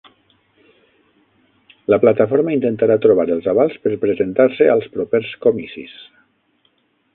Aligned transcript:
La 1.93 1.99
plataforma 2.05 2.55
intentarà 2.57 2.97
trobar 3.05 3.27
els 3.37 3.51
avals 3.55 3.77
per 3.85 3.93
presentar-se 4.07 4.73
als 4.79 4.91
propers 4.99 5.37
comicis 5.47 5.97